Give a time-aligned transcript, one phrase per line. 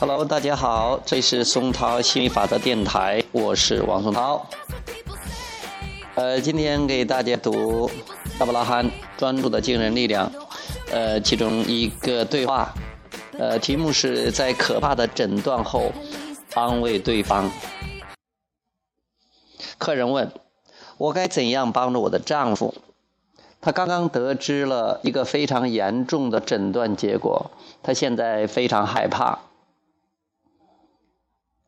[0.00, 4.46] Hello，大家好，这是松涛心理法则电台，我是王松涛。
[6.14, 7.90] 呃，今天给大家读
[8.38, 10.32] 亚伯拉罕专注的惊人力量，
[10.90, 12.72] 呃，其中一个对话，
[13.38, 15.92] 呃，题目是在可怕的诊断后
[16.54, 17.50] 安慰对方。
[19.76, 20.32] 客人问
[20.96, 22.74] ：“我该怎样帮助我的丈夫？”
[23.60, 27.50] 他刚刚得知了一个非常严重的诊断结果，
[27.82, 29.40] 他现在非常害怕。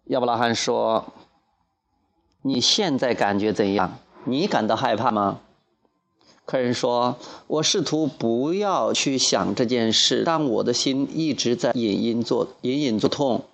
[0.06, 1.12] 亚伯拉罕说
[2.43, 3.98] ：“你现在感觉怎样？
[4.24, 5.41] 你感到害怕吗？”
[6.45, 7.16] 客人说
[7.47, 13.45] ：“我试图不要去想这件事，但我的心一直在隐隐作隐隐作痛。”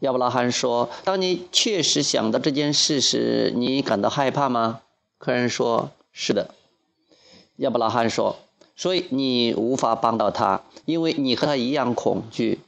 [0.00, 4.82] 亚伯拉罕说：“当你确实想到这件事时，你感到害怕吗？”
[5.18, 6.54] 客人说：“是的。”
[7.56, 8.36] 亚伯拉罕说
[8.76, 12.60] ：“所以你无法帮到他，因为你和他一样恐惧。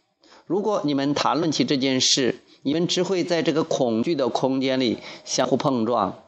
[0.47, 6.21] 如果你们谈论起这件事，你们只会在这个恐惧的空间里相互碰撞。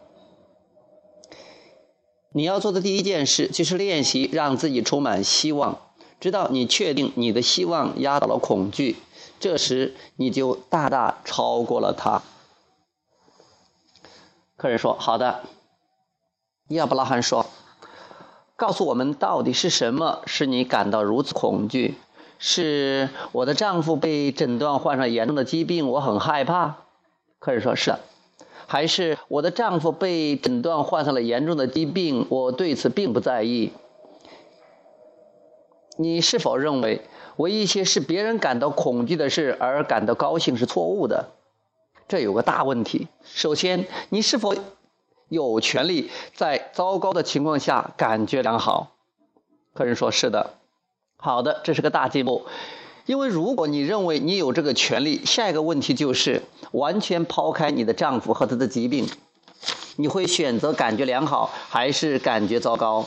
[2.33, 5.81] 你要做的第一件事就是练习让自己充满希望，
[6.21, 8.99] 直到你确定你的希望压倒了恐惧，
[9.41, 12.23] 这时你就大大超过了他。
[14.57, 15.43] 客人说：“好的。”
[16.71, 17.47] 亚伯拉罕说
[18.55, 21.97] ：“告诉我们，到底是什么使你感到如此恐惧？”
[22.39, 26.77] 是我的丈夫被诊断患上严重的疾病，我很害怕。
[27.39, 27.95] 客人说：“是。”
[28.71, 33.73] 还是我的丈夫被诊断患上了严重的疾病，我对此并不在意。
[35.97, 37.01] 你是否认为
[37.37, 41.31] 为一些使别人感到恐惧的事而感到高兴是错误的？
[42.07, 43.09] 这有个大问题。
[43.23, 44.55] 首先，你是否
[45.31, 48.93] 有权利在糟糕的情况下感觉良好？
[49.73, 50.51] 客人说：“是的。”
[51.21, 52.47] 好的，这是个大进步，
[53.05, 59.09] 因为如果你认为你有这个权利，下一个问题就是完全抛开你的丈夫和他的疾病，
[59.97, 63.05] 你会选择感觉良好还是感觉糟糕？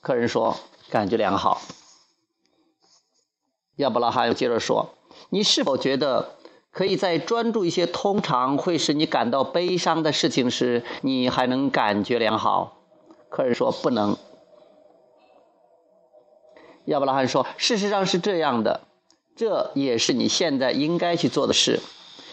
[0.00, 0.56] 客人说
[0.90, 1.62] 感觉良好。
[3.76, 4.94] 亚伯拉罕又接着说
[5.30, 6.34] ：“你是否觉得
[6.72, 12.78] 可以在专注一些通常会使你感到悲伤的事情时，你还能感觉良好？”
[13.30, 14.16] 客人说不能。
[16.86, 18.80] 亚伯拉罕说：“事实上是这样的，
[19.36, 21.80] 这也是你现在应该去做的事。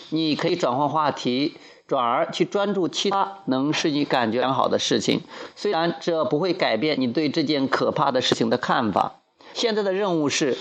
[0.09, 1.55] 你可以转换话题，
[1.87, 5.21] 转而去专注其他能使你感觉良好的事情。
[5.55, 9.21] 虽然这不会改变你对这件可怕的事情的看法。
[9.53, 10.57] 现在的任务是，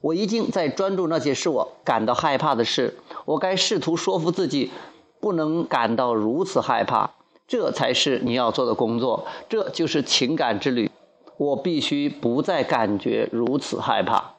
[0.00, 2.98] 我已经在专注那些使我感到害怕的事。
[3.24, 4.72] 我该试图说服自己，
[5.20, 7.12] 不能感到如此害怕。
[7.46, 9.26] 这才是你要做的工作。
[9.48, 10.90] 这就是情感之旅。”
[11.36, 14.34] 我必须不再感觉如此害怕。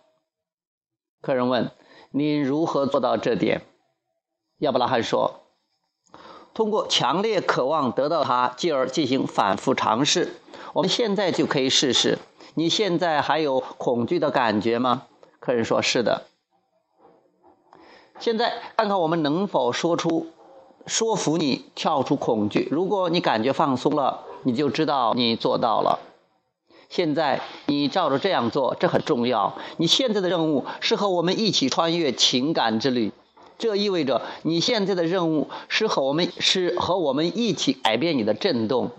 [1.22, 1.72] 客人问
[2.12, 3.64] ：“你如何做到这点？”
[4.60, 5.42] 亚伯拉罕说
[6.54, 10.36] ：“通过强烈渴望得到它，继而进行反复尝试。
[10.74, 12.20] 我们现在就可以试试。
[12.54, 15.08] 你现在还有恐惧的感觉吗？”
[15.40, 16.26] 客人说：“是的。”
[18.18, 20.28] 现在看看我们能否说出
[20.88, 22.70] 说服你跳出恐惧。
[22.72, 26.00] 如果你感觉放松了，你就知道你做到了。
[26.96, 29.54] 现在你照着这样做，这很重要。
[29.76, 33.12] 你现在的任务是和我们一起穿越情感之旅，
[33.58, 38.92] 这意味着你现在的任务是和我们是和我们一起改变你的震动。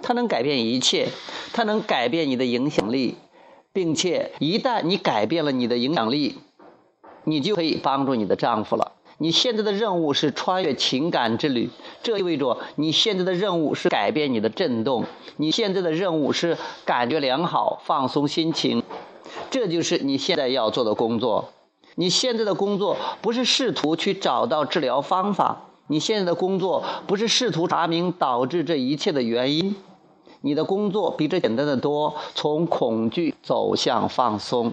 [0.00, 1.08] 它能改变一切，
[1.52, 3.16] 它能改变你的影响力，
[3.72, 6.36] 并且一旦你改变了你的影响力，
[7.24, 8.92] 你就可以帮助你的丈夫了。
[9.22, 11.68] 你现在的任务是穿越情感之旅，
[12.02, 15.04] 这意味着你现在的任务是改变你的震动。
[15.36, 18.82] 你现在的任务是感觉良好、放松心情，
[19.50, 21.50] 这就是你现在要做的工作。
[21.96, 29.76] 你现在的工作不是试图去找到治疗方法，你现在的工作不是试图查明导致这一切的原因。
[30.40, 34.72] 你的工作比这简单的多，从恐惧走向放松。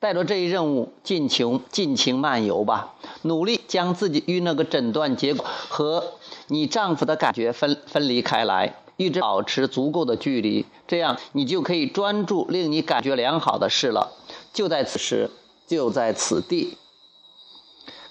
[0.00, 6.12] 带着这一任务，尽情尽情漫游吧，努力将自己与那个诊断结果和
[6.46, 14.12] 你丈夫的感觉分分离开来，一直保持足够的距离，这样你就可以专注令你感觉良好的事了。
[14.52, 15.30] 就在此时，
[15.66, 16.78] 就在此地。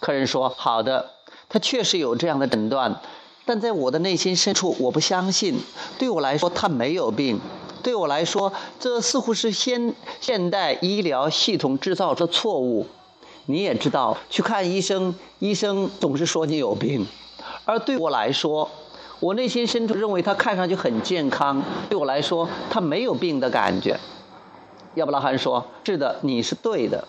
[0.01, 1.12] 客人说：“好的，
[1.48, 3.01] 他确实有这样的诊断，
[3.45, 5.60] 但在我的内心深处，我不相信。
[5.98, 7.39] 对我来说，他没有病。”
[7.88, 12.86] 对我来说，这似乎是现现代医疗系统制造的错误。
[13.45, 17.07] 你也知道，去看医生，医生总是说你有病。
[17.63, 18.69] 而对我来说，
[19.22, 21.63] 我内心深处认为他看上去很健康。
[21.88, 23.98] 对我来说，他没有病的感觉。
[24.95, 27.07] 亚伯拉罕说：“是的，你是对的。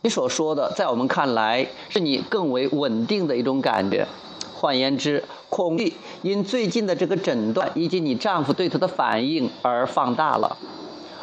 [0.00, 4.08] 你所说的，在我们看来，是你更为稳定的一种感觉。
[4.54, 10.56] 换言之，恐惧因最近的这个诊断以及你丈夫对他的反应而放大了，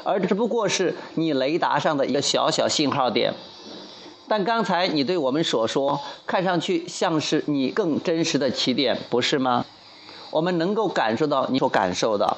[0.04, 3.34] 而只不过是你雷达上的一个小小信号点。
[4.28, 9.66] 但刚才你对我们所说，看上去像是你更真实的起点，不是吗？
[10.32, 12.38] 我们能够感受到你所感受的。”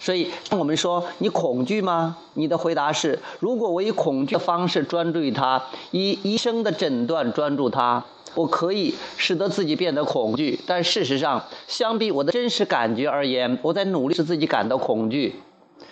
[0.00, 2.16] 所以，我们说你恐惧吗？
[2.34, 10.60] 你的回答是：如果我以恐惧的方式专注于他，以医生的诊断专注他，我可以使得自己变得恐惧。
[10.66, 15.36] 但事实上，相比我的真实感觉而言，我在努力使自己感到恐惧，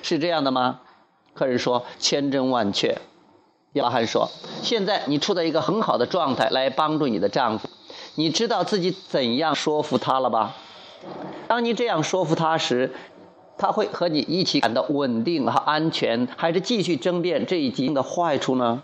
[0.02, 0.80] 是这样的吗？
[1.34, 2.98] 客人说：千真万确。
[3.74, 4.28] 亚伯罕说：
[4.62, 7.68] 现在你处在一个很好的状态来帮助你的丈夫，
[8.16, 10.56] 你知道自己怎样说服他了吧？
[11.46, 12.92] 当你这样说服他时，
[13.56, 18.82] 他会和你一起感到稳定和安全，还是继续争辩这一疾病的坏处呢？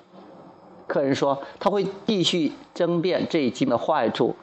[0.86, 4.36] 客人说他会继续争辩这一经的坏处。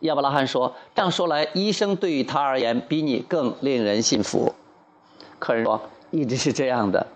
[0.00, 4.54] 亚伯拉罕说：“这样说来，医生对于他而言比你更令人信服。”
[5.38, 5.80] 客人说
[6.10, 7.06] ：“一直是这样的。”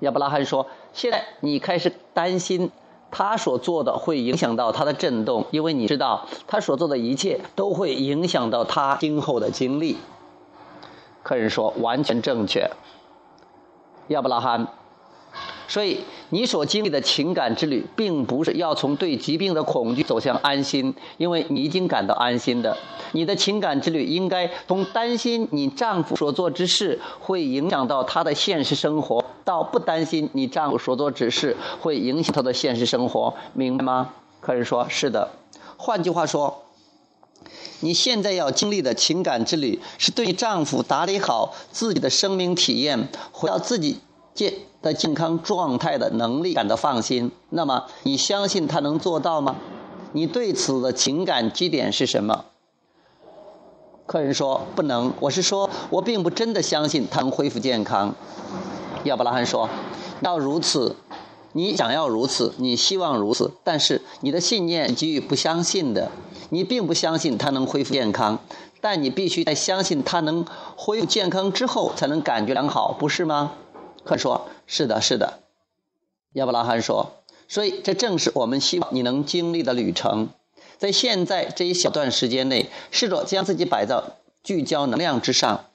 [0.00, 2.70] 亚伯拉罕说：“现在你开始担心
[3.10, 9.96] 他所做的会影响到他的震动，因为你知道他所做的一切都会影响到他今后的经历。”
[11.22, 12.68] 客人说：“完全正确，
[14.08, 14.66] 亚伯拉罕。
[15.74, 15.98] 所以
[16.28, 22.78] 你所经历的情感之旅，并不是要从对疾病的恐惧走向安心，因为你已经感到安心的。
[23.10, 35.28] 你的情感之旅应该从担心你丈夫所做之事会影响到他的现实生活，到不担心你丈夫所做之事会影响他的现实生活，明白吗？”客人说：“是的。”
[35.76, 36.60] 换句话说。
[37.80, 43.98] 你现在要经历的情感之旅，是对丈夫打理好自己的生命体验，回到自己
[44.32, 47.32] 健的健康状态的能力感到放心。
[47.48, 49.56] 那么，你相信他能做到吗？
[50.12, 52.44] 你对此的情感基点是什么？
[54.06, 55.12] 客人说不能。
[55.18, 58.14] 我是说，我并不真的相信他能恢复健康。
[59.04, 59.68] 亚伯拉罕说，
[60.20, 60.94] 要如此。
[61.56, 66.10] 你想要如此，你希望如此，但是你的信念给予不相信的，
[66.50, 68.40] 你并不相信他能恢复健康，
[68.80, 70.44] 但你必须在相信他能
[70.76, 73.52] 恢复健康之后才能感觉良好，不是吗？
[74.04, 75.40] 可说：“是的，是的。”
[76.34, 77.12] 亚伯拉罕说
[77.48, 80.28] ：“所以这正是我们希望你能经历的旅程。
[80.78, 84.02] 在现在这一小段时间内，试着将自己摆在
[84.42, 85.66] 聚焦能量之上，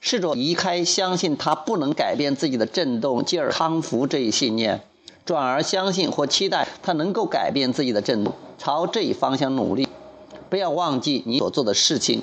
[0.00, 4.82] 试着移开相信他不能改变自己的震动，进而康复这一信念。”
[5.24, 9.86] 转而相信或期待他能够改变自己的振动，朝这一方向努力。
[10.48, 12.22] 不要忘记你所做的事情。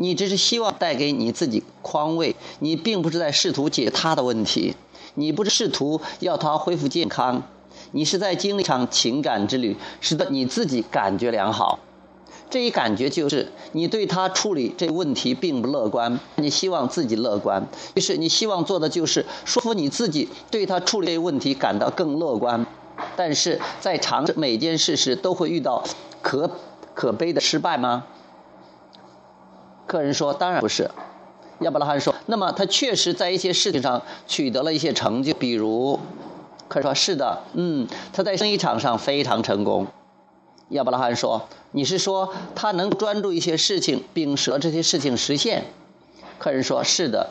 [0.00, 4.74] 你只是希望带给你自己宽慰，你并不是在试图解他的问题，
[5.14, 7.42] 你不是试图要他恢复健康，
[7.92, 11.78] 你是在经历一场情感之旅，使得你自己感觉良好。
[12.48, 22.66] 这一感觉就是你对他处理这问题并不乐观，你希望自己乐观，于是你希望做的就是说服你自己对他处理这问题感到更乐观。
[23.16, 25.84] 但是在尝试每件事时都会遇到
[26.22, 26.50] 可
[26.94, 28.06] 可悲的失败吗？
[29.90, 30.88] 客人说：“当然不是。”
[31.62, 35.98] 亚伯拉罕说：“那么他确实在一些事情上取得了一些成就，比如……”
[36.68, 39.88] 客人说：“是的，嗯，他在生意场上非常成功。”
[40.70, 45.64] 亚伯拉罕说：“你是说他能专注一些事情，并使这些事情实现？”
[46.38, 47.30] 客人说：“是的。”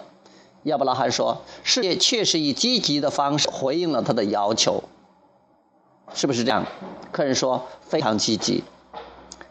[0.63, 4.83] 亚伯拉罕说：“世界确实以积极的方式回应了他的要求，
[6.13, 6.65] 是不是这样？”
[7.13, 8.65] 客人说：“非常积极。”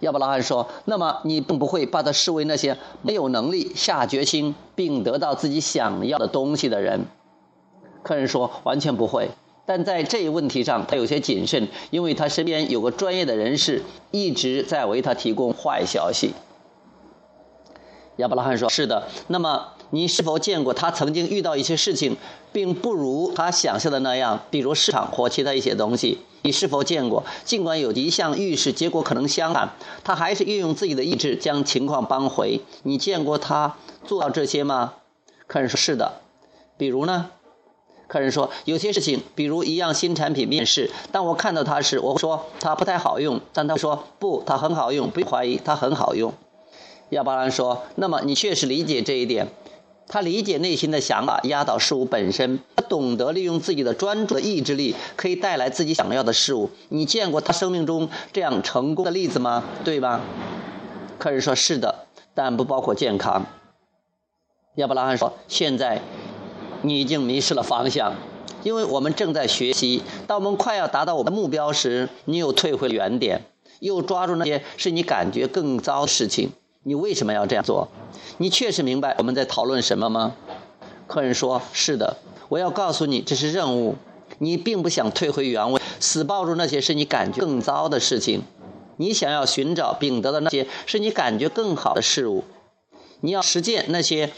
[0.00, 7.06] 亚伯拉罕说：“那么你并不会把他视为那些没有能力下决心并得到自己想要的东西的人？”
[8.04, 9.30] 客人说：“完全不会。”
[9.66, 16.32] 但在这一问题上，他有些谨慎，因为他身边有个专业的人士一直在为他提供坏消息。
[18.16, 19.08] 亚伯拉罕说：“是的。
[19.26, 22.16] 那么，你是否见过他曾经遇到一些事情，
[22.52, 26.18] 并不如他想象的那样，比如市场或其他一些东西？
[26.42, 29.70] 你是否见过，尽管有一项预示结果可能相反，
[30.04, 32.60] 他还是运用自己的意志将情况扳回？
[32.84, 33.76] 你见过他
[34.06, 34.94] 做到这些吗？”
[35.46, 36.20] 客人说：“是的。
[36.76, 37.30] 比如呢？”
[38.06, 43.40] 客人说：“有些事情，比如一样新产品面世，当我看到它时，我会说它不太好用。
[43.52, 46.32] 但他说不，它很好用，不用怀疑，它很好用。”
[47.10, 49.48] 亚伯兰说：“那么你确实理解这一点。
[50.08, 56.70] 他理解内心的想法压倒事物本身，他懂得利用自己的专注的意志力可以带来自己想要的事物。
[56.88, 59.62] 你见过他生命中这样成功的例子吗？
[59.84, 60.22] 对吧？”
[61.18, 63.46] 客人说：“是的，但不包括健康。”
[64.76, 66.00] 亚伯拉罕说：“现在。”
[66.80, 68.14] 你已经迷失了方向，
[68.62, 70.00] 因为我们正在学习。
[70.28, 73.42] 当我们快要达到我们的目标时，你又退回原点，
[73.80, 76.52] 又抓住那些使你感觉更糟的事情。
[76.88, 77.88] 你为什么要这样做？
[78.38, 80.34] 你确实明白我们在讨论什么吗？
[81.06, 82.16] 客人说：“是的，
[82.48, 83.96] 我要告诉你，这是任务。
[84.38, 88.42] 你并不想退回原位，死抱住那些使你感觉更糟的事情。
[88.96, 92.44] 你想要寻找并得到那些使你感觉更好的事物。
[93.20, 94.32] 你要实践那些。”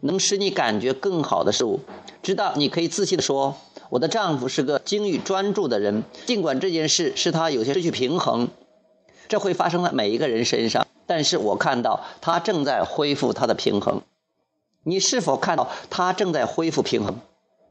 [0.00, 1.80] 能使你感觉更好的事物，
[2.22, 3.56] 直到你可以自信地说
[3.90, 8.46] ：“我的丈夫是个精于专注的人，尽管这件事使他有些失去平衡，
[9.26, 10.86] 这会发生在每一个人身上。
[11.08, 14.02] 但是我看到他正在恢复他的平衡。
[14.84, 17.16] 你是否看到他正在恢复平衡？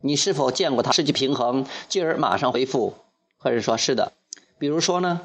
[0.02, 2.96] 你是否见过他失去平衡，继而马上恢复？
[3.38, 4.12] 客人说：是的。
[4.58, 5.22] 比如说呢？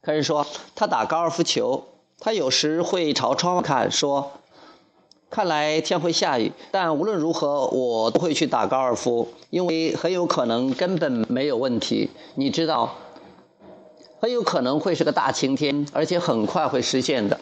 [0.00, 0.46] 客人说
[0.76, 1.84] 他打高尔夫球，
[2.20, 4.32] 他有时会朝窗外看，说。
[5.30, 12.10] 看来天会下雨，但无论如何，我都会去打高尔夫，因为很有可能根本没有问题。
[12.36, 12.94] 你知道，
[14.24, 17.38] 很有可能会是个大晴天，而且很快会实现的。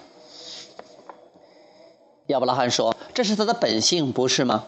[2.26, 4.64] 亚伯拉罕说：“这是他的本性，不是吗？”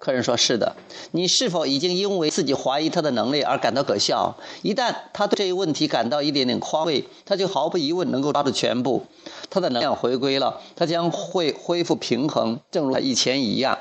[0.00, 0.74] 客人说：“是的。”
[1.12, 4.34] 你是否已经因为自己怀疑他的能力而感到可笑？
[4.62, 9.04] 一旦他对这一问题感到一点点宽慰，他就毫无疑问能够抓住全部。
[9.50, 13.78] 他的能量回归了，他将会恢复平衡，正如他以前一样。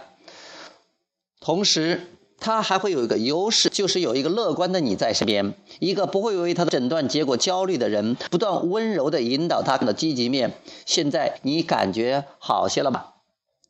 [1.39, 2.05] 同时，
[2.41, 10.51] 他还会有一个优势，就是有一个乐观的你在身边，一个不会为他的诊断结果焦虑的人，不断温柔地引导他的积极面。
[10.86, 13.05] 现在你感觉好些了吗？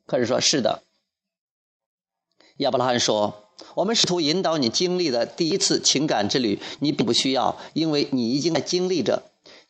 [0.07, 0.81] 客人说：“是的。”
[2.57, 3.43] 亚伯拉罕说
[3.75, 9.23] ：“我们试图引导你经历的第一次情感之旅，你并不需要，因为你已经在经历着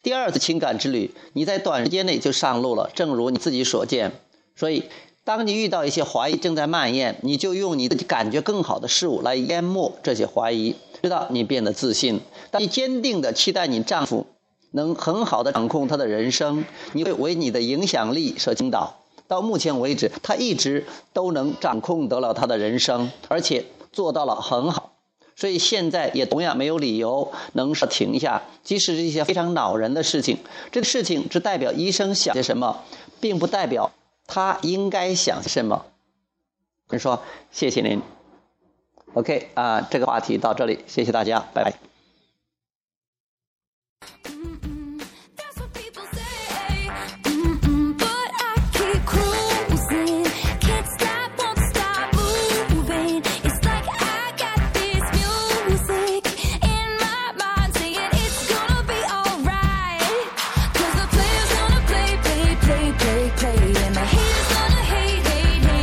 [0.04, 1.14] 第二次情感之旅。
[1.34, 4.12] 你在短时间内就上路了，正如你自己所见。
[4.56, 4.84] 所以，
[5.24, 12.22] 当你遇到一些怀疑正在蔓延，你就用你自己感觉更好的事物来淹没这些怀疑，直到你变得自信。
[12.50, 14.26] 当你坚定地期待你丈夫
[14.72, 18.98] 能很好的掌控他的人生，你会为你的影响力所倾倒。”
[19.30, 23.64] 到目前为止，他一直都能掌控得了他的人生，而且
[23.94, 24.92] 做到了很好，
[25.38, 28.42] 所以现在也同样没有理由能说停下。
[28.64, 30.40] 即使是一些非常恼人的事情，
[30.72, 32.82] 这个事情只代表医生想些什么，
[33.22, 33.92] 并不代表
[34.34, 35.86] 他应该想什么。
[36.90, 37.22] 你说，
[37.52, 38.02] 谢谢您。
[39.14, 41.91] OK 啊，这个话题到这里，谢谢大家，拜拜。